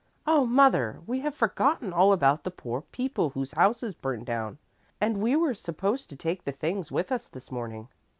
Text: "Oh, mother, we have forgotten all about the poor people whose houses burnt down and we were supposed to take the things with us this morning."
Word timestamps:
"Oh, 0.25 0.47
mother, 0.47 0.99
we 1.05 1.19
have 1.19 1.35
forgotten 1.35 1.93
all 1.93 2.11
about 2.11 2.43
the 2.43 2.49
poor 2.49 2.81
people 2.81 3.29
whose 3.29 3.51
houses 3.51 3.93
burnt 3.93 4.25
down 4.25 4.57
and 4.99 5.17
we 5.17 5.35
were 5.35 5.53
supposed 5.53 6.09
to 6.09 6.15
take 6.15 6.43
the 6.43 6.51
things 6.51 6.91
with 6.91 7.11
us 7.11 7.27
this 7.27 7.51
morning." 7.51 7.87